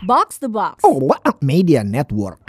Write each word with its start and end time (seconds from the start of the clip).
Box 0.00 0.40
the 0.40 0.48
Box. 0.48 0.80
Oh, 0.80 0.96
Media 1.44 1.84
Network. 1.84 2.40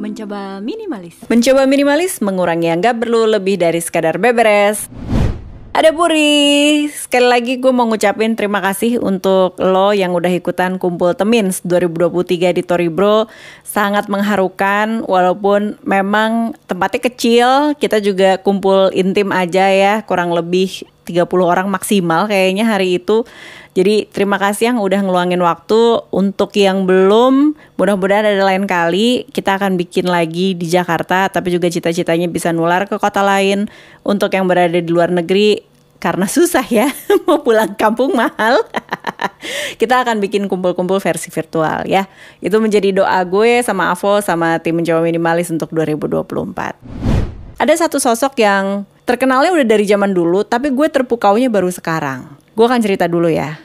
Mencoba 0.00 0.64
minimalis. 0.64 1.20
Mencoba 1.28 1.68
minimalis 1.68 2.24
mengurangi 2.24 2.72
yang 2.72 2.80
gak 2.80 3.04
perlu 3.04 3.28
lebih 3.28 3.60
dari 3.60 3.84
sekadar 3.84 4.16
beberes. 4.16 4.88
Ada 5.76 5.92
Puri, 5.92 6.88
sekali 6.88 7.28
lagi 7.28 7.60
gue 7.60 7.68
mau 7.68 7.84
ngucapin 7.84 8.32
terima 8.32 8.64
kasih 8.64 8.96
untuk 8.96 9.60
lo 9.60 9.92
yang 9.92 10.16
udah 10.16 10.32
ikutan 10.32 10.80
kumpul 10.80 11.12
Temins 11.12 11.60
2023 11.68 12.56
di 12.56 12.64
Toribro 12.64 13.28
Sangat 13.60 14.08
mengharukan 14.08 15.04
walaupun 15.04 15.76
memang 15.84 16.56
tempatnya 16.64 17.00
kecil 17.12 17.48
Kita 17.76 18.00
juga 18.00 18.40
kumpul 18.40 18.88
intim 18.96 19.36
aja 19.36 19.68
ya 19.68 20.00
kurang 20.08 20.32
lebih 20.32 20.95
30 21.06 21.30
orang 21.46 21.70
maksimal 21.70 22.26
kayaknya 22.26 22.66
hari 22.66 22.98
itu. 22.98 23.22
Jadi 23.76 24.08
terima 24.08 24.40
kasih 24.40 24.72
yang 24.72 24.78
udah 24.80 25.04
ngeluangin 25.04 25.38
waktu. 25.44 26.00
Untuk 26.08 26.56
yang 26.56 26.88
belum 26.88 27.52
mudah-mudahan 27.76 28.24
ada 28.24 28.40
lain 28.40 28.64
kali. 28.64 29.28
Kita 29.28 29.60
akan 29.60 29.76
bikin 29.76 30.08
lagi 30.08 30.56
di 30.56 30.64
Jakarta 30.64 31.28
Tapi 31.28 31.52
juga 31.52 31.68
cita-citanya 31.68 32.24
bisa 32.26 32.56
nular 32.56 32.88
ke 32.88 32.96
kota 32.96 33.20
lain. 33.20 33.68
Untuk 34.00 34.32
yang 34.32 34.48
berada 34.48 34.80
di 34.80 34.88
luar 34.88 35.12
negeri 35.12 35.60
Karena 36.00 36.24
susah 36.24 36.64
ya 36.64 36.88
Mau 37.28 37.44
pulang 37.44 37.76
kampung 37.76 38.16
mahal. 38.16 38.64
Kita 39.80 40.00
akan 40.00 40.24
bikin 40.24 40.48
kumpul-kumpul 40.48 40.96
versi 40.96 41.28
virtual 41.28 41.84
ya. 41.84 42.08
Itu 42.40 42.56
menjadi 42.64 42.96
doa 42.96 43.20
gue 43.28 43.60
sama 43.60 43.92
Avo 43.92 44.24
Sama 44.24 44.56
tim 44.64 44.80
mencoba 44.80 45.04
minimalis 45.04 45.52
untuk 45.52 45.68
2024 45.76 46.24
Ada 47.60 47.74
satu 47.84 48.00
sosok 48.00 48.40
yang 48.40 48.88
terkenalnya 49.06 49.54
udah 49.54 49.66
dari 49.66 49.86
zaman 49.86 50.10
dulu 50.10 50.42
Tapi 50.42 50.74
gue 50.74 50.90
terpukaunya 50.90 51.46
baru 51.46 51.70
sekarang 51.70 52.26
Gue 52.52 52.66
akan 52.66 52.82
cerita 52.82 53.06
dulu 53.06 53.30
ya 53.30 53.56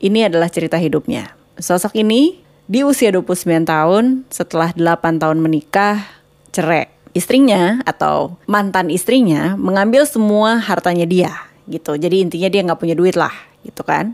ini 0.00 0.28
adalah 0.28 0.52
cerita 0.52 0.76
hidupnya. 0.76 1.32
Sosok 1.56 1.96
ini 1.96 2.36
di 2.68 2.84
usia 2.84 3.08
29 3.08 3.64
tahun 3.64 4.28
setelah 4.28 4.76
8 4.76 5.22
tahun 5.22 5.38
menikah 5.40 6.04
cerai. 6.52 6.92
Istrinya 7.16 7.80
atau 7.88 8.36
mantan 8.44 8.92
istrinya 8.92 9.56
mengambil 9.56 10.04
semua 10.04 10.60
hartanya 10.60 11.08
dia 11.08 11.32
gitu. 11.64 11.96
Jadi 11.96 12.28
intinya 12.28 12.48
dia 12.52 12.60
nggak 12.60 12.76
punya 12.76 12.92
duit 12.92 13.16
lah 13.16 13.32
gitu 13.64 13.80
kan. 13.80 14.12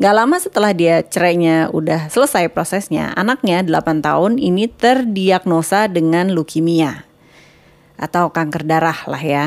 Gak 0.00 0.16
lama 0.16 0.40
setelah 0.40 0.72
dia 0.72 1.04
cerainya 1.04 1.68
udah 1.76 2.08
selesai 2.08 2.48
prosesnya, 2.48 3.12
anaknya 3.12 3.60
8 3.60 4.00
tahun 4.00 4.40
ini 4.40 4.72
terdiagnosa 4.72 5.92
dengan 5.92 6.32
leukemia 6.32 7.04
atau 8.00 8.32
kanker 8.32 8.64
darah 8.64 8.96
lah 9.04 9.20
ya. 9.20 9.44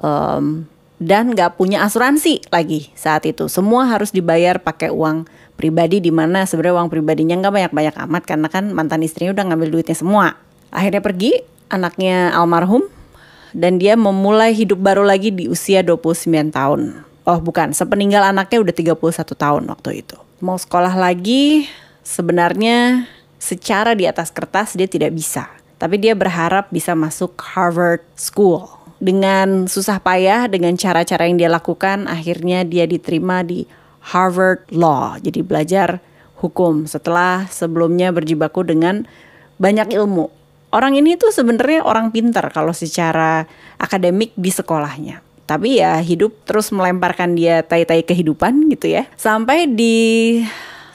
Um, 0.00 0.68
dan 0.96 1.36
nggak 1.36 1.60
punya 1.60 1.84
asuransi 1.84 2.48
lagi 2.48 2.88
saat 2.96 3.28
itu. 3.28 3.52
Semua 3.52 3.84
harus 3.84 4.12
dibayar 4.12 4.56
pakai 4.56 4.88
uang 4.88 5.28
pribadi 5.56 6.00
di 6.00 6.12
mana 6.12 6.44
sebenarnya 6.48 6.80
uang 6.80 6.88
pribadinya 6.92 7.36
nggak 7.36 7.52
banyak-banyak 7.52 7.96
amat 8.08 8.22
karena 8.24 8.48
kan 8.48 8.64
mantan 8.72 9.04
istrinya 9.04 9.36
udah 9.36 9.44
ngambil 9.52 9.68
duitnya 9.76 9.96
semua. 9.96 10.40
Akhirnya 10.72 11.04
pergi, 11.04 11.32
anaknya 11.68 12.32
almarhum 12.32 12.88
dan 13.56 13.76
dia 13.80 13.96
memulai 13.96 14.52
hidup 14.56 14.80
baru 14.80 15.04
lagi 15.04 15.32
di 15.32 15.48
usia 15.48 15.84
29 15.84 16.52
tahun. 16.52 17.04
Oh 17.26 17.40
bukan, 17.42 17.74
sepeninggal 17.74 18.32
anaknya 18.32 18.62
udah 18.62 18.74
31 18.96 19.36
tahun 19.36 19.62
waktu 19.66 20.06
itu. 20.06 20.16
Mau 20.40 20.56
sekolah 20.56 20.94
lagi, 20.94 21.66
sebenarnya 22.06 23.08
secara 23.36 23.92
di 23.98 24.06
atas 24.06 24.30
kertas 24.30 24.78
dia 24.78 24.86
tidak 24.86 25.12
bisa. 25.12 25.50
Tapi 25.76 26.00
dia 26.00 26.16
berharap 26.16 26.72
bisa 26.72 26.96
masuk 26.96 27.36
Harvard 27.36 28.00
School 28.16 28.85
dengan 28.96 29.68
susah 29.68 30.00
payah 30.00 30.48
dengan 30.48 30.74
cara-cara 30.74 31.28
yang 31.28 31.36
dia 31.36 31.50
lakukan 31.52 32.08
akhirnya 32.08 32.64
dia 32.64 32.88
diterima 32.88 33.44
di 33.44 33.68
Harvard 34.12 34.64
Law. 34.72 35.18
Jadi 35.18 35.42
belajar 35.42 36.00
hukum. 36.38 36.86
Setelah 36.86 37.48
sebelumnya 37.50 38.14
berjibaku 38.14 38.62
dengan 38.62 39.04
banyak 39.58 39.92
ilmu. 39.92 40.30
Orang 40.74 40.98
ini 40.98 41.16
tuh 41.16 41.32
sebenarnya 41.32 41.86
orang 41.86 42.12
pintar 42.12 42.52
kalau 42.52 42.74
secara 42.74 43.48
akademik 43.80 44.34
di 44.36 44.50
sekolahnya. 44.52 45.24
Tapi 45.46 45.78
ya 45.78 46.02
hidup 46.02 46.42
terus 46.42 46.74
melemparkan 46.74 47.38
dia 47.38 47.62
tai-tai 47.62 48.02
kehidupan 48.02 48.66
gitu 48.74 48.90
ya. 48.90 49.06
Sampai 49.14 49.70
di 49.70 50.42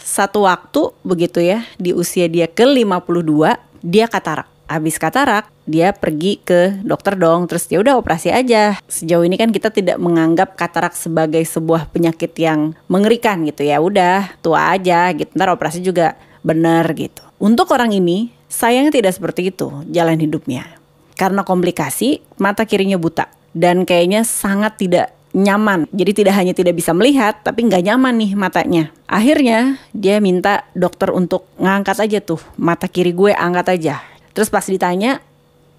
satu 0.04 0.44
waktu 0.44 0.92
begitu 1.08 1.40
ya 1.40 1.64
di 1.80 1.96
usia 1.96 2.28
dia 2.28 2.52
ke 2.52 2.68
52 2.68 3.56
dia 3.80 4.12
katarak 4.12 4.52
habis 4.72 4.96
katarak 4.96 5.52
dia 5.68 5.96
pergi 5.96 6.42
ke 6.42 6.84
dokter 6.84 7.16
dong. 7.16 7.48
Terus 7.48 7.68
ya 7.72 7.80
udah 7.80 7.96
operasi 8.00 8.34
aja. 8.34 8.80
Sejauh 8.88 9.24
ini 9.24 9.40
kan 9.40 9.52
kita 9.52 9.72
tidak 9.72 9.98
menganggap 10.00 10.58
katarak 10.60 10.96
sebagai 10.98 11.42
sebuah 11.44 11.92
penyakit 11.92 12.36
yang 12.40 12.76
mengerikan 12.92 13.44
gitu. 13.48 13.64
Ya 13.64 13.80
udah 13.80 14.32
tua 14.44 14.76
aja 14.76 15.12
gitu. 15.16 15.32
Ntar 15.36 15.54
operasi 15.54 15.80
juga 15.80 16.20
bener 16.42 16.84
gitu. 16.98 17.22
Untuk 17.42 17.70
orang 17.72 17.94
ini 17.94 18.34
sayangnya 18.52 18.92
tidak 18.94 19.14
seperti 19.16 19.54
itu 19.54 19.72
jalan 19.90 20.20
hidupnya. 20.20 20.68
Karena 21.16 21.46
komplikasi 21.46 22.24
mata 22.42 22.66
kirinya 22.66 22.98
buta. 22.98 23.30
Dan 23.52 23.84
kayaknya 23.84 24.24
sangat 24.24 24.80
tidak 24.80 25.12
nyaman. 25.32 25.88
Jadi 25.92 26.24
tidak 26.24 26.36
hanya 26.36 26.54
tidak 26.56 26.76
bisa 26.76 26.92
melihat, 26.92 27.40
tapi 27.44 27.68
nggak 27.68 27.84
nyaman 27.88 28.16
nih 28.20 28.32
matanya. 28.36 28.84
Akhirnya 29.08 29.80
dia 29.96 30.20
minta 30.20 30.68
dokter 30.76 31.12
untuk 31.12 31.48
ngangkat 31.60 32.04
aja 32.04 32.20
tuh 32.24 32.40
mata 32.60 32.88
kiri 32.88 33.16
gue 33.16 33.32
angkat 33.32 33.80
aja. 33.80 33.96
Terus 34.32 34.50
pas 34.52 34.64
ditanya, 34.64 35.20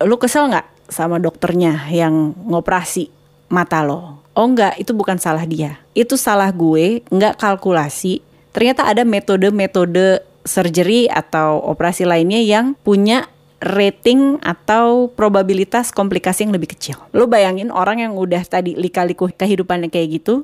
lu 0.02 0.16
kesel 0.20 0.48
nggak 0.50 0.92
sama 0.92 1.16
dokternya 1.16 1.88
yang 1.88 2.36
ngoperasi 2.48 3.08
mata 3.52 3.84
lo? 3.84 4.24
Oh 4.32 4.48
enggak, 4.48 4.80
itu 4.80 4.96
bukan 4.96 5.20
salah 5.20 5.44
dia. 5.44 5.80
Itu 5.92 6.16
salah 6.16 6.48
gue, 6.52 7.04
nggak 7.12 7.36
kalkulasi. 7.36 8.24
Ternyata 8.52 8.88
ada 8.88 9.04
metode-metode 9.04 10.24
surgery 10.44 11.08
atau 11.08 11.60
operasi 11.64 12.04
lainnya 12.08 12.40
yang 12.40 12.76
punya 12.80 13.28
rating 13.62 14.42
atau 14.42 15.06
probabilitas 15.14 15.94
komplikasi 15.94 16.48
yang 16.48 16.52
lebih 16.52 16.74
kecil. 16.74 16.98
Lo 17.14 17.30
bayangin 17.30 17.70
orang 17.70 18.02
yang 18.02 18.12
udah 18.18 18.42
tadi 18.42 18.74
lika-liku 18.74 19.30
kehidupannya 19.30 19.86
kayak 19.86 20.20
gitu, 20.20 20.42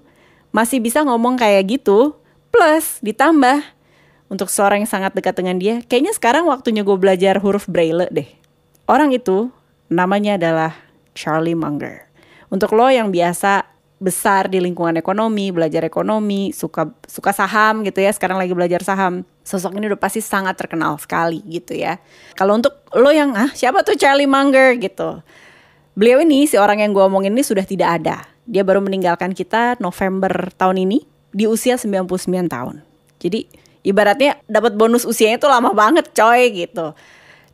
masih 0.55 0.79
bisa 0.79 1.03
ngomong 1.03 1.35
kayak 1.35 1.81
gitu, 1.81 2.15
plus 2.55 3.03
ditambah 3.03 3.65
untuk 4.29 4.53
seorang 4.53 4.85
yang 4.85 4.91
sangat 4.91 5.17
dekat 5.17 5.41
dengan 5.41 5.57
dia, 5.57 5.81
kayaknya 5.89 6.13
sekarang 6.13 6.45
waktunya 6.45 6.85
gue 6.85 6.97
belajar 7.01 7.41
huruf 7.41 7.65
braille 7.65 8.09
deh. 8.13 8.29
Orang 8.85 9.13
itu 9.13 9.49
namanya 9.89 10.37
adalah 10.37 10.73
Charlie 11.17 11.57
Munger. 11.57 12.09
Untuk 12.53 12.73
lo 12.77 12.89
yang 12.89 13.13
biasa 13.13 13.65
besar 13.99 14.47
di 14.47 14.63
lingkungan 14.63 14.95
ekonomi, 14.95 15.51
belajar 15.51 15.83
ekonomi, 15.83 16.55
suka 16.55 16.87
suka 17.05 17.35
saham 17.35 17.83
gitu 17.83 17.99
ya, 17.99 18.13
sekarang 18.15 18.39
lagi 18.39 18.55
belajar 18.55 18.81
saham. 18.85 19.27
Sosok 19.43 19.81
ini 19.81 19.91
udah 19.91 20.01
pasti 20.01 20.21
sangat 20.21 20.61
terkenal 20.61 21.01
sekali 21.01 21.43
gitu 21.49 21.75
ya. 21.75 21.97
Kalau 22.37 22.57
untuk 22.57 22.85
lo 22.95 23.11
yang 23.11 23.35
ah 23.35 23.51
siapa 23.53 23.81
tuh 23.83 23.97
Charlie 23.97 24.29
Munger 24.29 24.77
gitu. 24.77 25.25
Beliau 25.99 26.23
ini 26.23 26.47
si 26.47 26.55
orang 26.55 26.79
yang 26.79 26.95
gue 26.95 27.03
omongin 27.03 27.35
ini 27.35 27.43
sudah 27.43 27.67
tidak 27.67 27.99
ada. 28.01 28.23
Dia 28.47 28.63
baru 28.63 28.79
meninggalkan 28.81 29.35
kita 29.35 29.77
November 29.83 30.53
tahun 30.55 30.87
ini 30.87 31.03
di 31.35 31.45
usia 31.51 31.75
99 31.75 32.09
tahun. 32.49 32.87
Jadi 33.19 33.68
ibaratnya 33.89 34.37
dapat 34.45 34.77
bonus 34.77 35.09
usianya 35.09 35.41
itu 35.41 35.49
lama 35.49 35.73
banget 35.73 36.13
coy 36.13 36.53
gitu. 36.53 36.93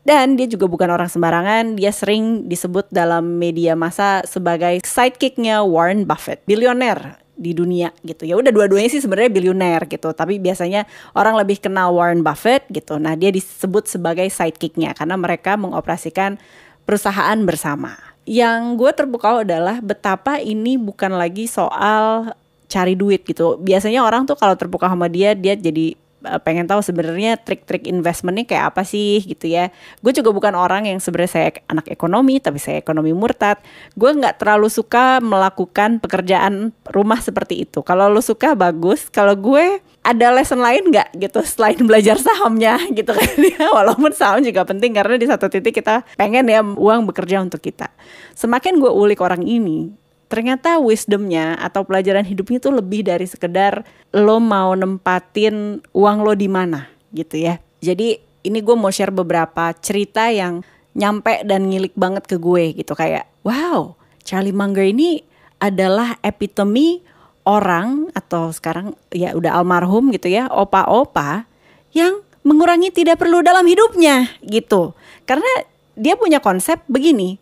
Dan 0.04 0.36
dia 0.36 0.44
juga 0.44 0.68
bukan 0.68 0.92
orang 0.92 1.08
sembarangan, 1.08 1.80
dia 1.80 1.88
sering 1.88 2.44
disebut 2.44 2.92
dalam 2.92 3.40
media 3.40 3.72
massa 3.72 4.20
sebagai 4.28 4.84
sidekicknya 4.84 5.64
Warren 5.64 6.04
Buffett, 6.04 6.44
bilioner 6.44 7.24
di 7.32 7.56
dunia 7.56 7.88
gitu. 8.04 8.28
Ya 8.28 8.36
udah 8.36 8.52
dua-duanya 8.52 8.92
sih 8.92 9.00
sebenarnya 9.00 9.32
bilioner 9.32 9.88
gitu, 9.88 10.12
tapi 10.12 10.36
biasanya 10.36 10.84
orang 11.16 11.40
lebih 11.40 11.56
kenal 11.56 11.96
Warren 11.96 12.20
Buffett 12.20 12.68
gitu. 12.68 13.00
Nah, 13.00 13.16
dia 13.16 13.32
disebut 13.32 13.88
sebagai 13.88 14.28
sidekicknya 14.28 14.92
karena 14.92 15.16
mereka 15.16 15.56
mengoperasikan 15.56 16.36
perusahaan 16.84 17.40
bersama. 17.40 17.96
Yang 18.28 18.60
gue 18.76 18.90
terpukau 18.92 19.40
adalah 19.40 19.80
betapa 19.80 20.36
ini 20.36 20.76
bukan 20.76 21.16
lagi 21.16 21.48
soal 21.48 22.36
cari 22.68 22.92
duit 22.92 23.24
gitu. 23.24 23.56
Biasanya 23.56 24.04
orang 24.04 24.28
tuh 24.28 24.36
kalau 24.36 24.52
terpukau 24.52 24.88
sama 24.88 25.08
dia, 25.08 25.32
dia 25.32 25.56
jadi 25.56 25.96
pengen 26.42 26.66
tahu 26.66 26.80
sebenarnya 26.80 27.36
trik-trik 27.40 27.84
investmentnya 27.84 28.48
kayak 28.48 28.74
apa 28.74 28.82
sih 28.82 29.22
gitu 29.24 29.48
ya. 29.48 29.68
Gue 30.00 30.12
juga 30.16 30.32
bukan 30.32 30.56
orang 30.56 30.88
yang 30.88 30.98
sebenarnya 30.98 31.32
saya 31.32 31.48
anak 31.68 31.86
ekonomi 31.92 32.40
tapi 32.40 32.58
saya 32.58 32.80
ekonomi 32.80 33.12
murtad. 33.12 33.60
Gue 33.94 34.10
nggak 34.12 34.40
terlalu 34.40 34.68
suka 34.72 35.20
melakukan 35.20 36.00
pekerjaan 36.00 36.72
rumah 36.88 37.20
seperti 37.20 37.68
itu. 37.68 37.84
Kalau 37.84 38.08
lo 38.08 38.24
suka 38.24 38.56
bagus. 38.56 39.06
Kalau 39.12 39.36
gue 39.36 39.80
ada 40.04 40.26
lesson 40.36 40.60
lain 40.60 40.92
nggak 40.92 41.16
gitu 41.16 41.40
selain 41.48 41.80
belajar 41.80 42.20
sahamnya 42.20 42.76
gitu 42.98 43.12
kan 43.12 43.34
ya. 43.40 43.72
Walaupun 43.72 44.12
saham 44.12 44.44
juga 44.44 44.64
penting 44.68 44.92
karena 44.92 45.16
di 45.16 45.26
satu 45.28 45.48
titik 45.48 45.80
kita 45.80 46.04
pengen 46.16 46.48
ya 46.48 46.60
uang 46.60 47.08
bekerja 47.08 47.40
untuk 47.40 47.64
kita. 47.64 47.88
Semakin 48.36 48.82
gue 48.82 48.90
ulik 48.90 49.24
orang 49.24 49.46
ini, 49.46 50.03
ternyata 50.26 50.80
wisdomnya 50.80 51.56
atau 51.60 51.84
pelajaran 51.84 52.24
hidupnya 52.24 52.58
itu 52.58 52.70
lebih 52.72 53.00
dari 53.06 53.26
sekedar 53.28 53.84
lo 54.14 54.38
mau 54.40 54.72
nempatin 54.74 55.84
uang 55.92 56.18
lo 56.24 56.32
di 56.34 56.48
mana 56.48 56.88
gitu 57.12 57.38
ya. 57.38 57.60
Jadi 57.84 58.18
ini 58.44 58.58
gue 58.60 58.76
mau 58.76 58.92
share 58.92 59.12
beberapa 59.12 59.72
cerita 59.78 60.28
yang 60.28 60.64
nyampe 60.94 61.42
dan 61.42 61.68
ngilik 61.68 61.94
banget 61.98 62.24
ke 62.30 62.36
gue 62.38 62.70
gitu 62.78 62.94
kayak 62.94 63.26
wow 63.42 63.98
Charlie 64.24 64.54
Munger 64.54 64.88
ini 64.88 65.20
adalah 65.60 66.16
epitome 66.24 67.04
orang 67.44 68.08
atau 68.16 68.50
sekarang 68.50 68.96
ya 69.12 69.36
udah 69.36 69.60
almarhum 69.60 70.10
gitu 70.10 70.32
ya, 70.32 70.48
opa-opa 70.48 71.44
yang 71.92 72.24
mengurangi 72.44 72.90
tidak 72.90 73.20
perlu 73.20 73.44
dalam 73.44 73.64
hidupnya 73.64 74.32
gitu. 74.44 74.96
Karena 75.28 75.48
dia 75.94 76.16
punya 76.18 76.40
konsep 76.40 76.80
begini. 76.88 77.38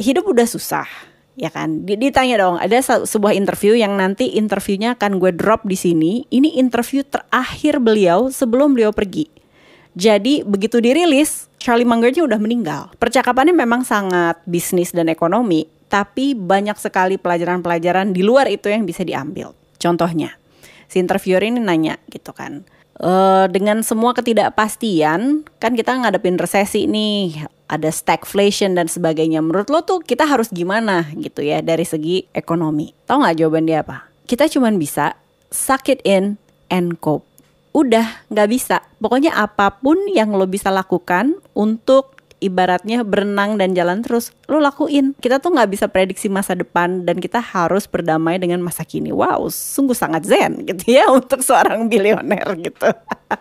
Hidup 0.00 0.26
udah 0.26 0.48
susah, 0.48 0.88
ya 1.36 1.48
kan? 1.48 1.84
Ditanya 1.84 2.40
dong, 2.40 2.56
ada 2.60 2.78
sebuah 2.82 3.32
interview 3.32 3.76
yang 3.76 3.96
nanti 3.96 4.36
interviewnya 4.36 4.96
akan 4.96 5.16
gue 5.16 5.32
drop 5.32 5.64
di 5.64 5.76
sini. 5.76 6.12
Ini 6.28 6.60
interview 6.60 7.04
terakhir 7.04 7.80
beliau 7.80 8.28
sebelum 8.28 8.76
beliau 8.76 8.92
pergi. 8.92 9.28
Jadi 9.92 10.40
begitu 10.40 10.80
dirilis, 10.80 11.52
Charlie 11.60 11.84
Mungernya 11.84 12.24
udah 12.24 12.40
meninggal. 12.40 12.82
Percakapannya 12.96 13.52
memang 13.52 13.84
sangat 13.84 14.40
bisnis 14.48 14.88
dan 14.96 15.12
ekonomi, 15.12 15.68
tapi 15.92 16.32
banyak 16.32 16.80
sekali 16.80 17.20
pelajaran-pelajaran 17.20 18.16
di 18.16 18.24
luar 18.24 18.48
itu 18.48 18.72
yang 18.72 18.88
bisa 18.88 19.04
diambil. 19.04 19.52
Contohnya, 19.76 20.32
si 20.88 20.96
interviewer 20.96 21.44
ini 21.44 21.60
nanya 21.60 22.00
gitu 22.08 22.32
kan, 22.32 22.64
e, 23.02 23.12
dengan 23.50 23.82
semua 23.82 24.14
ketidakpastian, 24.14 25.42
kan 25.58 25.72
kita 25.74 25.98
ngadepin 25.98 26.38
resesi 26.38 26.86
nih, 26.86 27.44
ada 27.66 27.90
stagflation 27.90 28.78
dan 28.78 28.86
sebagainya. 28.86 29.42
Menurut 29.42 29.68
lo 29.68 29.82
tuh 29.82 30.00
kita 30.00 30.24
harus 30.24 30.48
gimana 30.54 31.10
gitu 31.18 31.42
ya 31.42 31.60
dari 31.60 31.82
segi 31.82 32.30
ekonomi? 32.30 32.94
Tahu 33.04 33.26
nggak 33.26 33.36
jawaban 33.42 33.66
dia 33.66 33.82
apa? 33.82 34.06
Kita 34.24 34.46
cuma 34.48 34.70
bisa 34.72 35.18
suck 35.50 35.90
it 35.90 36.00
in 36.06 36.38
and 36.72 37.02
cope. 37.02 37.26
Udah 37.72 38.24
nggak 38.28 38.48
bisa. 38.52 38.84
Pokoknya 39.00 39.32
apa 39.32 39.80
pun 39.80 39.96
yang 40.12 40.36
lo 40.36 40.44
bisa 40.44 40.68
lakukan 40.68 41.36
untuk 41.56 42.11
ibaratnya 42.42 43.06
berenang 43.06 43.54
dan 43.54 43.78
jalan 43.78 44.02
terus 44.02 44.34
lo 44.50 44.58
lakuin. 44.58 45.14
Kita 45.22 45.38
tuh 45.38 45.54
nggak 45.54 45.70
bisa 45.70 45.86
prediksi 45.86 46.26
masa 46.26 46.58
depan 46.58 47.06
dan 47.06 47.22
kita 47.22 47.38
harus 47.38 47.86
berdamai 47.86 48.42
dengan 48.42 48.58
masa 48.58 48.82
kini. 48.82 49.14
Wow 49.14 49.46
sungguh 49.48 49.94
sangat 49.94 50.26
zen 50.26 50.66
gitu 50.66 50.98
ya 50.98 51.06
untuk 51.18 51.40
seorang 51.40 51.86
bilioner 51.86 52.44
gitu. 52.58 52.90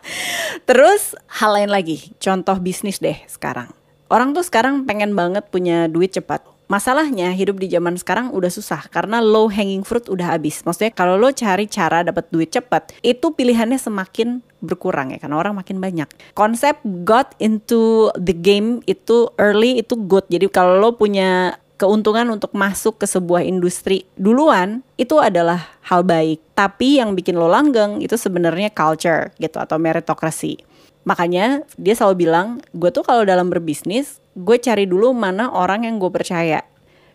Terus 0.69 1.18
hal 1.42 1.57
lain 1.57 1.74
lagi. 1.74 2.13
Contoh 2.21 2.62
bisnis 2.62 3.01
deh 3.01 3.18
sekarang. 3.25 3.74
Orang 4.12 4.36
tuh 4.38 4.44
sekarang 4.44 4.83
pengen 4.86 5.18
banget 5.18 5.47
punya 5.50 5.88
duit 5.88 6.12
cepat 6.13 6.44
Masalahnya 6.71 7.35
hidup 7.35 7.59
di 7.59 7.68
zaman 7.68 8.00
sekarang 8.00 8.31
udah 8.31 8.47
susah 8.47 8.88
karena 8.88 9.19
low 9.19 9.51
hanging 9.51 9.83
fruit 9.83 10.07
udah 10.07 10.39
habis. 10.39 10.63
Maksudnya 10.63 10.95
kalau 10.95 11.19
lo 11.19 11.27
cari 11.35 11.68
cara 11.68 12.00
dapat 12.00 12.31
duit 12.31 12.47
cepat, 12.47 12.95
itu 13.03 13.35
pilihannya 13.35 13.75
semakin 13.75 14.39
berkurang 14.63 15.12
ya 15.12 15.19
karena 15.19 15.35
orang 15.35 15.59
makin 15.59 15.83
banyak. 15.83 16.07
Konsep 16.31 16.79
got 17.03 17.35
into 17.44 18.07
the 18.15 18.31
game 18.31 18.79
itu 18.88 19.27
early 19.35 19.83
itu 19.83 20.00
good. 20.00 20.23
Jadi 20.31 20.47
kalau 20.47 20.79
lo 20.79 20.95
punya 20.95 21.59
keuntungan 21.81 22.30
untuk 22.30 22.54
masuk 22.54 23.01
ke 23.01 23.10
sebuah 23.10 23.42
industri 23.42 24.06
duluan 24.13 24.86
itu 25.01 25.18
adalah 25.18 25.74
hal 25.81 26.06
baik. 26.06 26.38
Tapi 26.54 27.01
yang 27.01 27.18
bikin 27.18 27.33
lo 27.33 27.50
langgeng 27.50 28.06
itu 28.06 28.13
sebenarnya 28.13 28.69
culture 28.69 29.33
gitu 29.42 29.57
atau 29.57 29.81
meritocracy. 29.81 30.62
Makanya 31.10 31.66
dia 31.81 31.98
selalu 31.98 32.30
bilang, 32.30 32.62
gue 32.78 32.94
tuh 32.94 33.01
kalau 33.01 33.25
dalam 33.25 33.50
berbisnis, 33.50 34.22
gue 34.38 34.62
cari 34.62 34.86
dulu 34.86 35.18
mana 35.18 35.50
orang 35.50 35.89
yang 35.89 35.98
gue 35.98 36.13
percaya. 36.13 36.62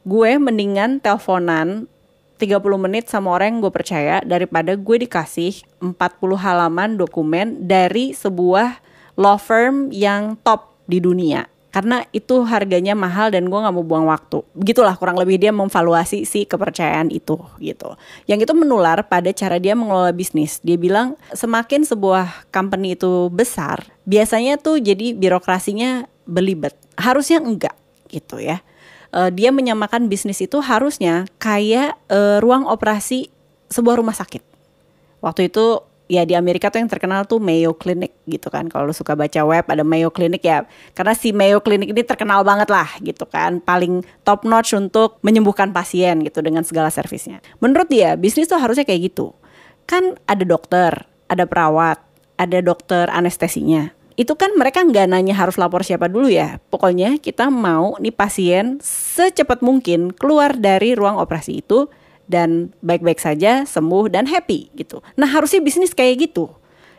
Gue 0.03 0.35
mendingan 0.35 0.99
teleponan 0.99 1.87
30 2.43 2.59
menit 2.83 3.07
sama 3.07 3.39
orang 3.39 3.55
yang 3.55 3.61
gue 3.63 3.71
percaya 3.71 4.19
daripada 4.27 4.75
gue 4.75 4.97
dikasih 5.07 5.63
40 5.79 5.95
halaman 6.43 6.99
dokumen 6.99 7.71
dari 7.71 8.11
sebuah 8.11 8.83
law 9.15 9.39
firm 9.39 9.95
yang 9.95 10.35
top 10.43 10.75
di 10.91 10.99
dunia 10.99 11.56
karena 11.77 12.09
itu 12.17 12.41
harganya 12.49 12.97
mahal 12.97 13.29
dan 13.29 13.53
gue 13.53 13.59
nggak 13.61 13.75
mau 13.77 13.85
buang 13.85 14.09
waktu. 14.09 14.41
Begitulah 14.57 14.97
kurang 14.97 15.21
lebih 15.21 15.37
dia 15.37 15.53
memvaluasi 15.53 16.25
si 16.25 16.49
kepercayaan 16.49 17.13
itu 17.13 17.37
gitu. 17.61 18.01
Yang 18.25 18.49
itu 18.49 18.53
menular 18.57 19.05
pada 19.05 19.29
cara 19.37 19.61
dia 19.61 19.77
mengelola 19.77 20.09
bisnis. 20.17 20.57
Dia 20.65 20.81
bilang 20.81 21.21
semakin 21.37 21.85
sebuah 21.85 22.49
company 22.49 22.97
itu 22.97 23.29
besar, 23.29 23.85
biasanya 24.09 24.57
tuh 24.57 24.81
jadi 24.81 25.13
birokrasinya 25.13 26.09
belibet. 26.25 26.73
Harusnya 26.97 27.45
enggak 27.45 27.77
gitu 28.09 28.41
ya. 28.41 28.65
Uh, 29.13 29.29
dia 29.29 29.53
menyamakan 29.53 30.09
bisnis 30.09 30.41
itu 30.41 30.57
harusnya 30.65 31.29
kayak 31.37 31.93
uh, 32.09 32.41
ruang 32.41 32.65
operasi 32.65 33.29
sebuah 33.69 34.01
rumah 34.01 34.17
sakit. 34.17 34.41
Waktu 35.21 35.53
itu 35.53 35.85
ya 36.07 36.23
di 36.23 36.35
Amerika 36.39 36.71
tuh 36.71 36.83
yang 36.83 36.91
terkenal 36.91 37.27
tuh 37.27 37.43
Mayo 37.43 37.75
Clinic 37.75 38.15
gitu 38.27 38.51
kan. 38.51 38.71
Kalau 38.71 38.91
suka 38.95 39.19
baca 39.19 39.43
web 39.43 39.67
ada 39.67 39.83
Mayo 39.83 40.11
Clinic 40.11 40.43
ya. 40.43 40.65
Karena 40.95 41.15
si 41.15 41.35
Mayo 41.35 41.63
Clinic 41.63 41.91
ini 41.91 42.03
terkenal 42.07 42.47
banget 42.47 42.71
lah 42.71 42.89
gitu 43.03 43.27
kan. 43.27 43.59
Paling 43.63 44.07
top 44.23 44.47
notch 44.47 44.75
untuk 44.75 45.19
menyembuhkan 45.23 45.71
pasien 45.75 46.23
gitu 46.23 46.43
dengan 46.43 46.63
segala 46.63 46.89
servisnya. 46.91 47.43
Menurut 47.59 47.91
dia 47.91 48.15
bisnis 48.15 48.47
tuh 48.47 48.59
harusnya 48.59 48.87
kayak 48.87 49.13
gitu. 49.13 49.35
Kan 49.87 50.19
ada 50.27 50.43
dokter, 50.43 51.07
ada 51.31 51.45
perawat, 51.47 52.03
ada 52.39 52.59
dokter 52.63 53.11
anestesinya. 53.11 53.95
Itu 54.17 54.33
kan 54.33 54.57
mereka 54.57 54.81
nggak 54.81 55.13
nanya 55.13 55.37
harus 55.37 55.61
lapor 55.61 55.85
siapa 55.85 56.09
dulu 56.09 56.33
ya. 56.33 56.57
Pokoknya 56.73 57.21
kita 57.21 57.53
mau 57.53 58.01
nih 58.01 58.17
pasien 58.17 58.81
secepat 58.81 59.61
mungkin 59.61 60.17
keluar 60.17 60.57
dari 60.57 60.97
ruang 60.97 61.21
operasi 61.21 61.61
itu 61.61 61.93
dan 62.27 62.75
baik-baik 62.83 63.19
saja, 63.23 63.63
sembuh 63.67 64.11
dan 64.11 64.27
happy 64.27 64.75
gitu. 64.75 65.03
Nah, 65.15 65.31
harusnya 65.31 65.63
bisnis 65.63 65.95
kayak 65.95 66.31
gitu. 66.31 66.51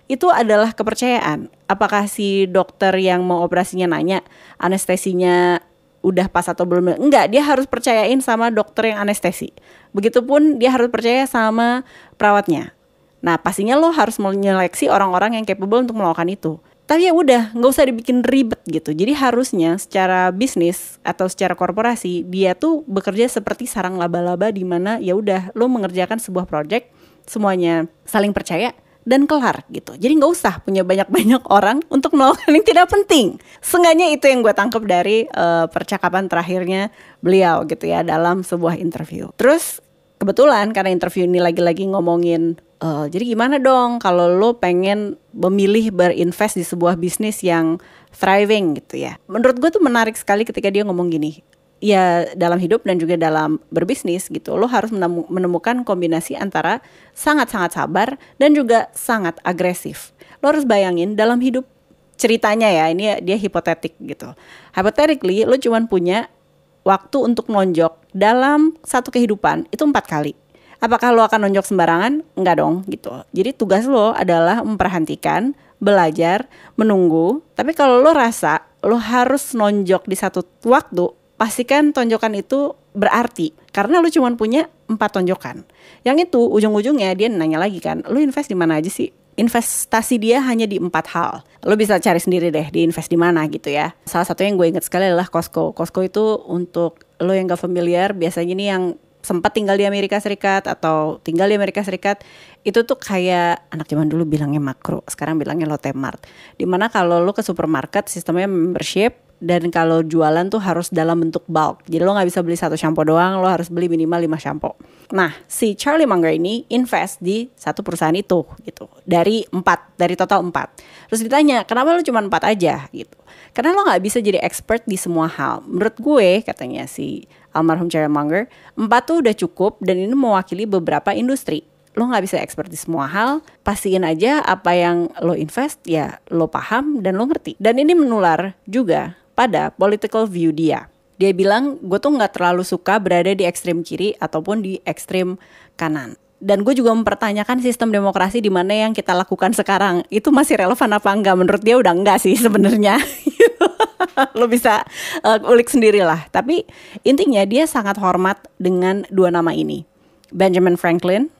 Itu 0.08 0.32
adalah 0.32 0.72
kepercayaan. 0.72 1.52
Apakah 1.68 2.08
si 2.08 2.48
dokter 2.48 2.96
yang 2.96 3.28
mau 3.28 3.44
operasinya 3.44 3.92
nanya 3.92 4.24
anestesinya 4.56 5.60
udah 6.00 6.32
pas 6.32 6.48
atau 6.48 6.64
belum? 6.64 6.96
Enggak, 6.96 7.28
dia 7.28 7.44
harus 7.44 7.68
percayain 7.68 8.20
sama 8.24 8.48
dokter 8.48 8.96
yang 8.96 9.04
anestesi. 9.04 9.52
Begitupun 9.92 10.64
dia 10.64 10.72
harus 10.72 10.88
percaya 10.88 11.28
sama 11.28 11.84
perawatnya. 12.16 12.72
Nah, 13.20 13.36
pastinya 13.36 13.76
lo 13.76 13.92
harus 13.92 14.16
menyeleksi 14.16 14.88
orang-orang 14.88 15.36
yang 15.36 15.44
capable 15.44 15.84
untuk 15.84 16.00
melakukan 16.00 16.32
itu 16.32 16.56
tapi 16.88 17.04
ya 17.04 17.14
udah 17.14 17.52
nggak 17.52 17.70
usah 17.70 17.84
dibikin 17.84 18.24
ribet 18.24 18.64
gitu. 18.64 18.96
Jadi 18.96 19.12
harusnya 19.12 19.76
secara 19.76 20.32
bisnis 20.32 21.04
atau 21.04 21.28
secara 21.28 21.52
korporasi 21.52 22.24
dia 22.24 22.56
tuh 22.56 22.88
bekerja 22.88 23.28
seperti 23.28 23.68
sarang 23.68 24.00
laba-laba 24.00 24.50
di 24.56 24.64
mana 24.64 24.96
ya 25.04 25.14
udah 25.14 25.52
lo 25.52 25.68
mengerjakan 25.68 26.16
sebuah 26.18 26.48
project 26.48 26.96
semuanya 27.28 27.92
saling 28.08 28.32
percaya 28.32 28.72
dan 29.04 29.28
kelar 29.28 29.68
gitu. 29.68 30.00
Jadi 30.00 30.16
nggak 30.16 30.32
usah 30.32 30.64
punya 30.64 30.88
banyak-banyak 30.88 31.44
orang 31.60 31.84
untuk 31.92 32.16
melakukan 32.16 32.56
yang 32.56 32.64
tidak 32.64 32.88
penting. 32.88 33.36
Seenggaknya 33.60 34.08
itu 34.16 34.28
yang 34.32 34.40
gue 34.40 34.56
tangkap 34.56 34.84
dari 34.88 35.28
uh, 35.32 35.68
percakapan 35.68 36.32
terakhirnya 36.32 36.92
beliau 37.20 37.68
gitu 37.68 37.84
ya 37.84 38.04
dalam 38.04 38.48
sebuah 38.48 38.80
interview. 38.80 39.28
Terus 39.36 39.84
kebetulan 40.24 40.72
karena 40.72 40.92
interview 40.92 41.28
ini 41.28 41.44
lagi-lagi 41.44 41.88
ngomongin 41.88 42.60
Uh, 42.78 43.10
jadi 43.10 43.34
gimana 43.34 43.58
dong 43.58 43.98
kalau 43.98 44.30
lo 44.30 44.54
pengen 44.62 45.18
memilih 45.34 45.90
berinvest 45.90 46.62
di 46.62 46.66
sebuah 46.66 46.94
bisnis 46.94 47.42
yang 47.42 47.82
thriving 48.14 48.78
gitu 48.78 49.02
ya. 49.02 49.18
Menurut 49.26 49.58
gue 49.58 49.70
tuh 49.74 49.82
menarik 49.82 50.14
sekali 50.14 50.46
ketika 50.46 50.70
dia 50.70 50.86
ngomong 50.86 51.10
gini. 51.10 51.42
Ya 51.78 52.26
dalam 52.34 52.58
hidup 52.58 52.86
dan 52.86 52.98
juga 52.98 53.18
dalam 53.18 53.62
berbisnis 53.70 54.30
gitu, 54.34 54.58
lo 54.58 54.66
harus 54.66 54.90
menemukan 55.30 55.86
kombinasi 55.86 56.34
antara 56.34 56.82
sangat-sangat 57.14 57.78
sabar 57.78 58.18
dan 58.42 58.58
juga 58.58 58.90
sangat 58.98 59.38
agresif. 59.46 60.14
Lo 60.42 60.50
harus 60.50 60.66
bayangin 60.66 61.14
dalam 61.14 61.38
hidup 61.38 61.70
ceritanya 62.18 62.66
ya, 62.74 62.90
ini 62.90 63.22
dia 63.22 63.38
hipotetik 63.38 63.94
gitu. 64.02 64.34
Hypothetically, 64.74 65.46
lo 65.46 65.54
cuman 65.54 65.86
punya 65.86 66.34
waktu 66.82 67.18
untuk 67.22 67.46
nonjok 67.46 67.94
dalam 68.10 68.74
satu 68.82 69.14
kehidupan 69.14 69.70
itu 69.70 69.86
empat 69.86 70.10
kali 70.10 70.34
Apakah 70.78 71.10
lo 71.14 71.26
akan 71.26 71.50
nonjok 71.50 71.66
sembarangan? 71.74 72.22
Enggak 72.38 72.56
dong 72.62 72.86
gitu. 72.86 73.10
Jadi 73.34 73.50
tugas 73.58 73.90
lo 73.90 74.14
adalah 74.14 74.62
memperhatikan, 74.62 75.58
belajar, 75.82 76.46
menunggu. 76.78 77.42
Tapi 77.58 77.74
kalau 77.74 78.02
lo 78.02 78.14
rasa 78.14 78.62
lo 78.86 79.02
harus 79.02 79.58
nonjok 79.58 80.06
di 80.06 80.16
satu 80.18 80.46
waktu, 80.70 81.10
pastikan 81.38 81.94
tonjokan 81.94 82.38
itu 82.38 82.78
berarti. 82.94 83.54
Karena 83.74 84.02
lo 84.02 84.10
cuma 84.14 84.30
punya 84.38 84.70
empat 84.86 85.18
tonjokan. 85.18 85.66
Yang 86.06 86.30
itu 86.30 86.42
ujung-ujungnya 86.46 87.14
dia 87.18 87.30
nanya 87.30 87.58
lagi 87.58 87.82
kan, 87.82 88.06
lo 88.06 88.22
invest 88.22 88.50
di 88.50 88.58
mana 88.58 88.78
aja 88.78 88.90
sih? 88.90 89.10
investasi 89.38 90.18
dia 90.18 90.42
hanya 90.42 90.66
di 90.66 90.82
empat 90.82 91.06
hal. 91.14 91.46
Lo 91.64 91.78
bisa 91.78 92.02
cari 92.02 92.18
sendiri 92.18 92.50
deh 92.50 92.68
di 92.74 92.84
invest 92.84 93.08
di 93.08 93.16
mana 93.16 93.46
gitu 93.46 93.70
ya. 93.70 93.94
Salah 94.04 94.26
satu 94.26 94.42
yang 94.42 94.58
gue 94.58 94.66
inget 94.66 94.84
sekali 94.84 95.06
adalah 95.06 95.30
Costco. 95.30 95.78
Costco 95.78 96.02
itu 96.02 96.42
untuk 96.50 97.06
lo 97.22 97.32
yang 97.32 97.46
gak 97.46 97.62
familiar, 97.62 98.18
biasanya 98.18 98.52
ini 98.58 98.66
yang 98.66 98.84
sempat 99.28 99.52
tinggal 99.52 99.76
di 99.76 99.84
Amerika 99.84 100.24
Serikat 100.24 100.72
atau 100.72 101.20
tinggal 101.20 101.52
di 101.52 101.60
Amerika 101.60 101.84
Serikat 101.84 102.24
itu 102.64 102.88
tuh 102.88 102.96
kayak 102.96 103.68
anak 103.76 103.92
zaman 103.92 104.08
dulu 104.08 104.24
bilangnya 104.24 104.64
makro 104.64 105.04
sekarang 105.04 105.36
bilangnya 105.36 105.68
Lotte 105.68 105.92
Mart. 105.92 106.24
Di 106.56 106.64
mana 106.64 106.88
kalau 106.88 107.20
lo 107.20 107.36
ke 107.36 107.44
supermarket 107.44 108.08
sistemnya 108.08 108.48
membership 108.48 109.28
dan 109.38 109.70
kalau 109.70 110.02
jualan 110.02 110.50
tuh 110.50 110.58
harus 110.58 110.90
dalam 110.90 111.22
bentuk 111.22 111.46
bulk. 111.46 111.86
Jadi 111.86 112.02
lo 112.02 112.18
nggak 112.18 112.28
bisa 112.32 112.42
beli 112.42 112.58
satu 112.58 112.74
shampoo 112.74 113.06
doang 113.06 113.38
lo 113.38 113.46
harus 113.46 113.70
beli 113.70 113.86
minimal 113.86 114.18
5 114.26 114.34
shampoo. 114.42 114.74
Nah 115.14 115.30
si 115.46 115.78
Charlie 115.78 116.10
Munger 116.10 116.34
ini 116.34 116.66
invest 116.74 117.22
di 117.22 117.46
satu 117.54 117.86
perusahaan 117.86 118.16
itu 118.16 118.48
gitu. 118.66 118.90
Dari 119.06 119.46
empat 119.46 120.00
dari 120.00 120.18
total 120.18 120.42
empat. 120.42 120.82
Terus 121.14 121.22
ditanya 121.22 121.68
kenapa 121.70 121.94
lo 121.94 122.02
cuma 122.02 122.24
empat 122.24 122.50
aja? 122.50 122.90
Gitu. 122.90 123.18
Karena 123.54 123.78
lo 123.78 123.86
nggak 123.86 124.02
bisa 124.02 124.18
jadi 124.18 124.42
expert 124.42 124.84
di 124.90 124.98
semua 124.98 125.30
hal. 125.30 125.62
Menurut 125.70 125.96
gue 126.02 126.42
katanya 126.42 126.90
si 126.90 127.30
almarhum 127.58 127.90
Munger. 127.90 128.46
Empat 128.78 129.10
tuh 129.10 129.26
udah 129.26 129.34
cukup 129.34 129.82
dan 129.82 129.98
ini 129.98 130.14
mewakili 130.14 130.70
beberapa 130.70 131.12
industri. 131.18 131.66
Lo 131.98 132.06
nggak 132.06 132.30
bisa 132.30 132.38
expert 132.38 132.70
di 132.70 132.78
semua 132.78 133.10
hal, 133.10 133.42
pastiin 133.66 134.06
aja 134.06 134.46
apa 134.46 134.78
yang 134.78 135.10
lo 135.26 135.34
invest 135.34 135.82
ya 135.82 136.22
lo 136.30 136.46
paham 136.46 137.02
dan 137.02 137.18
lo 137.18 137.26
ngerti. 137.26 137.58
Dan 137.58 137.82
ini 137.82 137.98
menular 137.98 138.54
juga 138.70 139.18
pada 139.34 139.74
political 139.74 140.30
view 140.30 140.54
dia. 140.54 140.86
Dia 141.18 141.34
bilang, 141.34 141.82
gue 141.82 141.98
tuh 141.98 142.14
nggak 142.14 142.38
terlalu 142.38 142.62
suka 142.62 143.02
berada 143.02 143.34
di 143.34 143.42
ekstrim 143.42 143.82
kiri 143.82 144.14
ataupun 144.22 144.62
di 144.62 144.78
ekstrim 144.86 145.42
kanan. 145.74 146.14
Dan 146.38 146.62
gue 146.62 146.78
juga 146.78 146.94
mempertanyakan 146.94 147.66
sistem 147.66 147.90
demokrasi 147.90 148.46
di 148.46 148.54
mana 148.54 148.70
yang 148.70 148.94
kita 148.94 149.18
lakukan 149.18 149.58
sekarang 149.58 150.06
itu 150.14 150.30
masih 150.30 150.62
relevan 150.62 150.94
apa 150.94 151.10
enggak? 151.10 151.34
Menurut 151.34 151.62
dia 151.66 151.82
udah 151.82 151.98
enggak 151.98 152.22
sih 152.22 152.38
sebenarnya. 152.38 153.02
Lo 154.40 154.46
bisa 154.50 154.86
uh, 155.26 155.40
ulik 155.50 155.70
sendiri 155.70 156.02
lah. 156.06 156.26
Tapi 156.30 156.64
intinya 157.04 157.44
dia 157.44 157.66
sangat 157.66 157.98
hormat 157.98 158.42
dengan 158.62 159.04
dua 159.10 159.34
nama 159.34 159.54
ini. 159.54 159.86
Benjamin 160.32 160.76
Franklin 160.76 161.32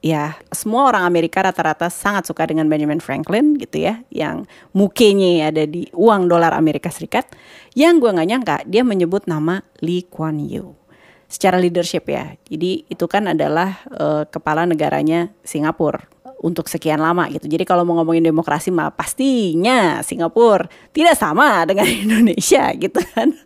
ya 0.00 0.36
semua 0.48 0.88
orang 0.88 1.04
Amerika 1.04 1.44
rata-rata 1.44 1.92
sangat 1.92 2.24
suka 2.24 2.48
dengan 2.48 2.66
Benjamin 2.72 3.04
Franklin 3.04 3.56
gitu 3.60 3.84
ya 3.84 4.00
yang 4.08 4.48
mukanya 4.72 5.52
ada 5.52 5.68
di 5.68 5.92
uang 5.92 6.26
dolar 6.28 6.56
Amerika 6.56 6.88
Serikat 6.88 7.28
yang 7.76 8.00
gue 8.00 8.08
nggak 8.08 8.28
nyangka 8.28 8.56
dia 8.64 8.80
menyebut 8.80 9.28
nama 9.28 9.60
Lee 9.84 10.08
Kuan 10.08 10.40
Yew 10.40 10.72
secara 11.28 11.60
leadership 11.60 12.08
ya 12.08 12.32
jadi 12.48 12.88
itu 12.88 13.04
kan 13.06 13.28
adalah 13.28 13.84
uh, 13.92 14.24
kepala 14.24 14.64
negaranya 14.64 15.30
Singapura 15.44 16.08
untuk 16.40 16.66
sekian 16.66 16.98
lama 16.98 17.28
gitu 17.28 17.46
jadi 17.46 17.68
kalau 17.68 17.84
mau 17.84 18.00
ngomongin 18.00 18.24
demokrasi 18.32 18.72
mah 18.72 18.90
pastinya 18.96 20.00
Singapura 20.00 20.66
tidak 20.96 21.14
sama 21.20 21.62
dengan 21.68 21.86
Indonesia 21.86 22.72
gitu 22.74 23.00
kan 23.14 23.36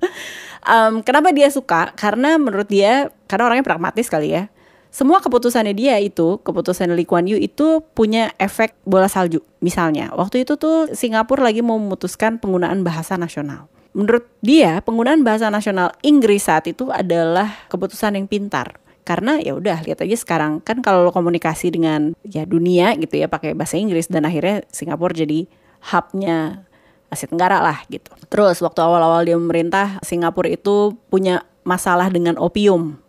um, 0.63 1.03
kenapa 1.03 1.35
dia 1.35 1.51
suka 1.51 1.91
karena 1.99 2.39
menurut 2.39 2.71
dia 2.71 3.11
karena 3.27 3.51
orangnya 3.51 3.67
pragmatis 3.67 4.07
kali 4.07 4.33
ya 4.33 4.55
semua 4.95 5.19
keputusannya 5.19 5.75
dia 5.75 5.99
itu, 5.99 6.39
keputusan 6.47 6.95
Lee 6.95 7.03
Kuan 7.03 7.27
Yew 7.27 7.35
itu 7.43 7.83
punya 7.99 8.31
efek 8.39 8.79
bola 8.87 9.11
salju. 9.11 9.43
Misalnya, 9.59 10.15
waktu 10.15 10.47
itu 10.47 10.55
tuh 10.55 10.87
Singapura 10.95 11.51
lagi 11.51 11.67
mau 11.67 11.75
memutuskan 11.83 12.39
penggunaan 12.39 12.87
bahasa 12.87 13.19
nasional. 13.19 13.67
Menurut 13.91 14.31
dia, 14.39 14.79
penggunaan 14.87 15.27
bahasa 15.27 15.51
nasional 15.51 15.99
Inggris 16.07 16.47
saat 16.47 16.71
itu 16.71 16.95
adalah 16.95 17.67
keputusan 17.67 18.15
yang 18.15 18.31
pintar. 18.31 18.79
Karena 19.05 19.37
ya 19.37 19.53
udah 19.53 19.85
lihat 19.85 20.01
aja 20.01 20.17
sekarang 20.17 20.65
kan 20.65 20.81
kalau 20.81 21.05
lo 21.05 21.13
komunikasi 21.13 21.69
dengan 21.69 22.17
ya 22.25 22.49
dunia 22.49 22.97
gitu 22.97 23.21
ya 23.21 23.29
pakai 23.29 23.53
bahasa 23.53 23.77
Inggris 23.77 24.09
dan 24.09 24.25
akhirnya 24.25 24.65
Singapura 24.73 25.13
jadi 25.13 25.45
hubnya 25.93 26.65
Asia 27.13 27.29
Tenggara 27.29 27.61
lah 27.61 27.85
gitu. 27.93 28.11
Terus 28.33 28.65
waktu 28.65 28.81
awal-awal 28.81 29.29
dia 29.29 29.37
memerintah 29.37 30.01
Singapura 30.01 30.49
itu 30.49 30.97
punya 31.13 31.45
masalah 31.69 32.09
dengan 32.09 32.41
opium 32.41 33.05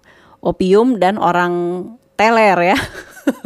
opium 0.46 1.02
dan 1.02 1.18
orang 1.18 1.84
teler 2.14 2.78
ya. 2.78 2.78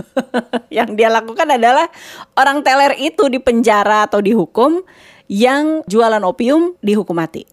yang 0.83 0.99
dia 0.99 1.07
lakukan 1.07 1.47
adalah 1.47 1.87
orang 2.35 2.59
teler 2.59 2.99
itu 2.99 3.31
dipenjara 3.31 4.11
atau 4.11 4.19
dihukum, 4.19 4.83
yang 5.31 5.81
jualan 5.87 6.19
opium 6.27 6.75
dihukum 6.83 7.15
mati. 7.15 7.47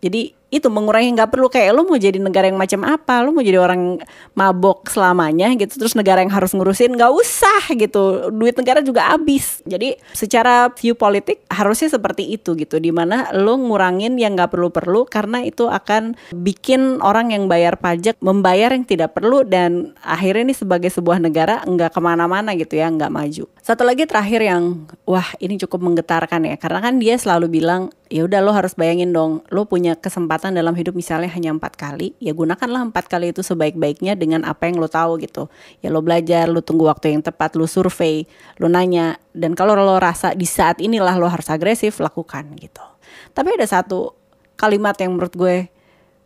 Jadi 0.00 0.32
itu 0.48 0.72
mengurangi 0.72 1.12
nggak 1.12 1.28
perlu 1.28 1.52
kayak 1.52 1.76
lo 1.76 1.84
mau 1.84 2.00
jadi 2.00 2.16
negara 2.16 2.48
yang 2.48 2.56
macam 2.56 2.80
apa 2.88 3.20
lo 3.20 3.36
mau 3.36 3.44
jadi 3.44 3.60
orang 3.60 4.00
mabok 4.32 4.88
selamanya 4.88 5.52
gitu 5.60 5.76
terus 5.76 5.92
negara 5.92 6.24
yang 6.24 6.32
harus 6.32 6.56
ngurusin 6.56 6.96
nggak 6.96 7.12
usah 7.12 7.62
gitu. 7.76 8.32
Duit 8.32 8.56
negara 8.56 8.80
juga 8.80 9.12
habis. 9.12 9.60
Jadi 9.68 10.00
secara 10.16 10.72
view 10.72 10.96
politik 10.96 11.44
harusnya 11.52 11.92
seperti 11.92 12.32
itu 12.32 12.56
gitu 12.56 12.80
di 12.80 12.88
mana 12.88 13.28
lo 13.36 13.60
ngurangin 13.60 14.16
yang 14.16 14.36
nggak 14.36 14.56
perlu 14.56 14.72
perlu 14.72 15.04
karena 15.04 15.44
itu 15.44 15.68
akan 15.68 16.16
bikin 16.32 17.04
orang 17.04 17.36
yang 17.36 17.44
bayar 17.44 17.76
pajak 17.76 18.16
membayar 18.24 18.72
yang 18.72 18.88
tidak 18.88 19.12
perlu 19.12 19.44
dan 19.44 19.92
akhirnya 20.00 20.48
ini 20.48 20.54
sebagai 20.56 20.88
sebuah 20.88 21.20
negara 21.20 21.60
nggak 21.68 21.92
ke 21.92 22.00
mana-mana 22.00 22.56
gitu 22.56 22.80
ya 22.80 22.88
nggak 22.88 23.12
maju. 23.12 23.44
Satu 23.60 23.84
lagi 23.84 24.08
terakhir 24.08 24.40
yang 24.40 24.88
wah 25.04 25.28
ini 25.44 25.60
cukup 25.60 25.84
menggetarkan 25.84 26.48
ya 26.48 26.56
karena 26.56 26.80
kan 26.80 26.96
dia 26.96 27.20
selalu 27.20 27.60
bilang 27.60 27.92
ya 28.08 28.24
udah 28.24 28.40
lo 28.40 28.56
harus 28.56 28.72
bayangin 28.72 29.12
dong 29.12 29.44
lo 29.52 29.68
punya 29.68 29.92
kesempatan 30.38 30.54
dalam 30.54 30.74
hidup 30.78 30.94
misalnya 30.94 31.26
hanya 31.34 31.50
empat 31.50 31.74
kali 31.74 32.14
ya 32.22 32.30
gunakanlah 32.30 32.94
empat 32.94 33.10
kali 33.10 33.34
itu 33.34 33.42
sebaik-baiknya 33.42 34.14
dengan 34.14 34.46
apa 34.46 34.70
yang 34.70 34.78
lo 34.78 34.86
tahu 34.86 35.18
gitu. 35.18 35.50
Ya 35.82 35.90
lo 35.90 35.98
belajar 35.98 36.46
lo 36.46 36.62
tunggu 36.62 36.86
waktu 36.86 37.10
yang 37.10 37.26
tepat 37.26 37.58
lo 37.58 37.66
survei 37.66 38.22
lo 38.62 38.70
nanya. 38.70 39.18
Dan 39.34 39.58
kalau 39.58 39.74
lo 39.74 39.98
rasa 39.98 40.38
di 40.38 40.46
saat 40.46 40.78
inilah 40.78 41.18
lo 41.18 41.26
harus 41.26 41.50
agresif 41.50 41.98
lakukan 41.98 42.54
gitu. 42.54 42.86
Tapi 43.34 43.58
ada 43.58 43.66
satu 43.66 44.14
kalimat 44.54 44.94
yang 45.02 45.18
menurut 45.18 45.34
gue 45.34 45.66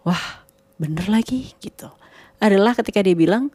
wah 0.05 0.45
bener 0.77 1.09
lagi 1.09 1.57
gitu. 1.65 1.89
Adalah 2.37 2.77
ketika 2.77 3.01
dia 3.01 3.17
bilang 3.17 3.49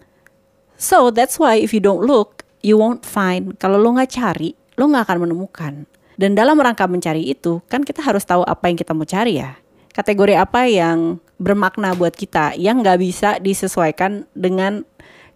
so 0.73 1.13
that's 1.13 1.37
why 1.37 1.53
if 1.53 1.69
you 1.69 1.81
don't 1.85 2.01
look 2.01 2.41
you 2.65 2.81
won't 2.81 3.05
find. 3.05 3.61
Kalau 3.61 3.77
lo 3.77 3.93
nggak 3.93 4.09
cari 4.09 4.57
lo 4.73 4.89
nggak 4.89 5.05
akan 5.05 5.17
menemukan. 5.29 5.73
Dan 6.17 6.33
dalam 6.33 6.57
rangka 6.57 6.89
mencari 6.89 7.29
itu, 7.29 7.61
kan 7.69 7.85
kita 7.85 8.01
harus 8.01 8.25
tahu 8.25 8.41
apa 8.41 8.73
yang 8.73 8.73
kita 8.73 8.89
mau 8.97 9.05
cari 9.05 9.37
ya. 9.37 9.53
Kategori 9.98 10.38
apa 10.38 10.70
yang 10.70 11.18
bermakna 11.42 11.98
buat 11.98 12.13
kita, 12.13 12.54
yang 12.54 12.86
nggak 12.86 13.00
bisa 13.01 13.30
disesuaikan 13.42 14.30
dengan 14.38 14.86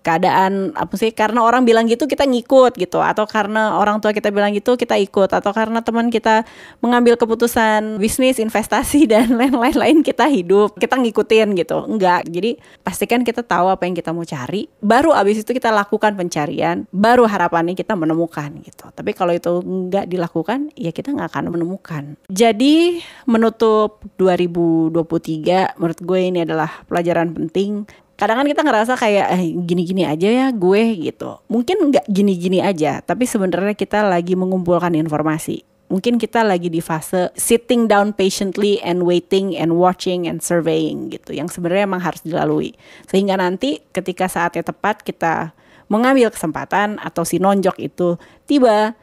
keadaan 0.01 0.73
apa 0.73 0.97
sih 0.97 1.13
karena 1.13 1.45
orang 1.45 1.65
bilang 1.65 1.85
gitu 1.85 2.09
kita 2.09 2.25
ngikut 2.25 2.77
gitu. 2.77 2.99
Atau 3.01 3.29
karena 3.29 3.77
orang 3.77 4.01
tua 4.01 4.11
kita 4.11 4.33
bilang 4.33 4.51
gitu 4.53 4.75
kita 4.75 4.97
ikut. 4.97 5.29
Atau 5.29 5.53
karena 5.53 5.81
teman 5.85 6.09
kita 6.09 6.43
mengambil 6.81 7.15
keputusan 7.17 8.01
bisnis 8.01 8.41
investasi 8.41 9.05
dan 9.11 9.37
lain-lain 9.37 9.77
lain 9.77 9.97
kita 10.01 10.27
hidup 10.27 10.77
kita 10.77 10.97
ngikutin 10.97 11.53
gitu. 11.57 11.77
Enggak. 11.85 12.27
Jadi 12.27 12.57
pastikan 12.81 13.21
kita 13.21 13.45
tahu 13.45 13.69
apa 13.69 13.85
yang 13.85 13.95
kita 13.95 14.11
mau 14.11 14.25
cari. 14.25 14.67
Baru 14.81 15.13
abis 15.13 15.45
itu 15.45 15.53
kita 15.53 15.69
lakukan 15.69 16.17
pencarian 16.17 16.85
baru 16.89 17.29
harapannya 17.29 17.77
kita 17.77 17.93
menemukan 17.93 18.49
gitu. 18.65 18.89
Tapi 18.91 19.13
kalau 19.13 19.31
itu 19.31 19.61
enggak 19.61 20.09
dilakukan 20.09 20.73
ya 20.73 20.89
kita 20.89 21.13
nggak 21.13 21.29
akan 21.31 21.53
menemukan. 21.53 22.03
Jadi 22.27 22.99
menutup 23.29 24.01
2023 24.17 25.77
menurut 25.77 25.99
gue 26.01 26.19
ini 26.19 26.39
adalah 26.43 26.83
pelajaran 26.89 27.33
penting 27.33 27.85
kadang 28.21 28.37
kan 28.37 28.45
kita 28.45 28.61
ngerasa 28.61 28.93
kayak 29.01 29.33
eh, 29.33 29.49
gini-gini 29.65 30.05
aja 30.05 30.29
ya 30.29 30.47
gue 30.53 31.09
gitu. 31.09 31.41
Mungkin 31.49 31.89
nggak 31.89 32.05
gini-gini 32.05 32.61
aja 32.61 33.01
tapi 33.01 33.25
sebenarnya 33.25 33.73
kita 33.73 34.05
lagi 34.05 34.37
mengumpulkan 34.37 34.93
informasi. 34.93 35.65
Mungkin 35.89 36.21
kita 36.21 36.45
lagi 36.45 36.69
di 36.69 36.85
fase 36.85 37.33
sitting 37.33 37.89
down 37.89 38.13
patiently 38.13 38.77
and 38.85 39.03
waiting 39.09 39.57
and 39.57 39.73
watching 39.73 40.29
and 40.29 40.45
surveying 40.45 41.09
gitu. 41.09 41.33
Yang 41.33 41.57
sebenarnya 41.57 41.89
emang 41.89 42.05
harus 42.05 42.21
dilalui. 42.21 42.77
Sehingga 43.09 43.41
nanti 43.41 43.81
ketika 43.89 44.29
saatnya 44.29 44.61
tepat 44.61 45.01
kita 45.01 45.57
mengambil 45.89 46.29
kesempatan 46.29 47.01
atau 47.01 47.25
si 47.25 47.41
nonjok 47.41 47.81
itu 47.81 48.21
tiba 48.45 48.93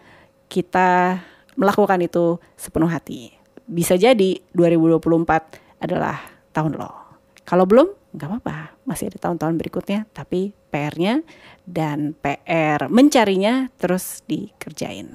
kita 0.47 1.21
melakukan 1.59 2.07
itu 2.07 2.39
sepenuh 2.55 2.89
hati. 2.89 3.35
Bisa 3.67 3.99
jadi 3.99 4.39
2024 4.55 5.83
adalah 5.83 6.23
tahun 6.55 6.79
lo. 6.79 6.95
Kalau 7.43 7.67
belum 7.67 7.98
nggak 8.13 8.29
apa-apa, 8.29 8.79
masih 8.89 9.13
ada 9.13 9.19
tahun-tahun 9.29 9.55
berikutnya, 9.61 10.09
tapi 10.17 10.57
PR-nya 10.73 11.25
dan 11.69 12.17
PR 12.19 12.89
mencarinya 12.89 13.69
terus 13.77 14.25
dikerjain. 14.25 15.13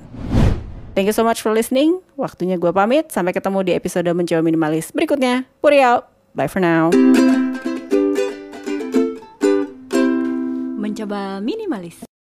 Thank 0.93 1.09
you 1.09 1.15
so 1.17 1.25
much 1.25 1.41
for 1.41 1.49
listening. 1.49 2.05
Waktunya 2.13 2.61
gue 2.61 2.69
pamit. 2.69 3.09
Sampai 3.09 3.33
ketemu 3.33 3.65
di 3.65 3.73
episode 3.73 4.05
Mencoba 4.13 4.45
Minimalis 4.45 4.93
berikutnya. 4.93 5.49
Puri 5.57 5.81
out. 5.81 6.05
Bye 6.37 6.45
for 6.45 6.61
now. 6.61 6.93
Mencoba 10.77 11.41
minimalis. 11.41 12.12